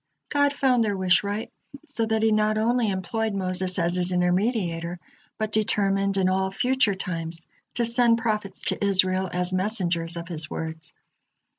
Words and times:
God 0.29 0.51
found 0.51 0.83
their 0.83 0.97
wish 0.97 1.23
right, 1.23 1.53
so 1.89 2.07
that 2.07 2.23
He 2.23 2.31
not 2.31 2.57
only 2.57 2.89
employed 2.89 3.35
Moses 3.35 3.77
as 3.77 3.93
His 3.93 4.11
intermediator, 4.11 4.97
but 5.37 5.51
determined 5.51 6.17
in 6.17 6.27
all 6.27 6.49
future 6.49 6.95
times 6.95 7.45
to 7.75 7.85
send 7.85 8.17
prophets 8.17 8.61
to 8.61 8.83
Israel 8.83 9.29
as 9.31 9.53
messengers 9.53 10.17
of 10.17 10.27
His 10.27 10.49
words. 10.49 10.91